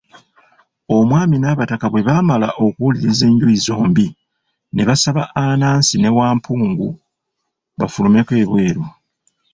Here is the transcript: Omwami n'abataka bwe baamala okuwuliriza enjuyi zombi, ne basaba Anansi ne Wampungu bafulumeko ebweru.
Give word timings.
Omwami 0.97 1.35
n'abataka 1.39 1.85
bwe 1.89 2.05
baamala 2.07 2.47
okuwuliriza 2.65 3.23
enjuyi 3.31 3.57
zombi, 3.65 4.07
ne 4.73 4.83
basaba 4.89 5.23
Anansi 5.43 5.95
ne 5.99 6.09
Wampungu 6.17 6.87
bafulumeko 7.79 8.31
ebweru. 8.43 8.83